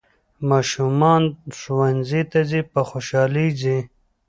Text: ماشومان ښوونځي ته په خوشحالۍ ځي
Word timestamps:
ماشومان 0.49 1.23
ښوونځي 1.59 2.21
ته 2.31 2.39
په 2.71 2.81
خوشحالۍ 2.89 3.47
ځي 3.61 3.77